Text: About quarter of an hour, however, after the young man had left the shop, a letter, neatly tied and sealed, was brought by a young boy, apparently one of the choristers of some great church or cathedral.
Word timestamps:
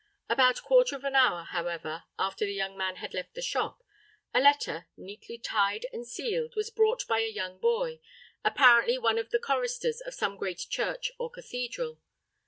About 0.27 0.63
quarter 0.63 0.95
of 0.95 1.03
an 1.03 1.13
hour, 1.15 1.43
however, 1.43 2.05
after 2.17 2.43
the 2.43 2.55
young 2.55 2.75
man 2.75 2.95
had 2.95 3.13
left 3.13 3.35
the 3.35 3.41
shop, 3.43 3.83
a 4.33 4.39
letter, 4.39 4.87
neatly 4.97 5.37
tied 5.37 5.85
and 5.93 6.07
sealed, 6.07 6.55
was 6.55 6.71
brought 6.71 7.05
by 7.05 7.19
a 7.19 7.29
young 7.29 7.59
boy, 7.59 7.99
apparently 8.43 8.97
one 8.97 9.19
of 9.19 9.29
the 9.29 9.37
choristers 9.37 10.01
of 10.01 10.15
some 10.15 10.37
great 10.37 10.65
church 10.71 11.11
or 11.19 11.29
cathedral. 11.29 11.99